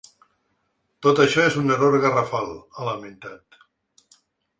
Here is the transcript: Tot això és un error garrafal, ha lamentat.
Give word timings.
Tot 1.05 1.19
això 1.25 1.43
és 1.49 1.57
un 1.63 1.69
error 1.75 1.97
garrafal, 2.05 2.49
ha 2.79 2.89
lamentat. 2.89 3.61